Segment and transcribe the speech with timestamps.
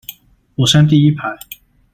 [0.55, 1.37] 火山第一排